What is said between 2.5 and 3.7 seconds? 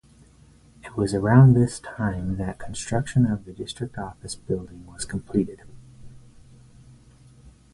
construction of the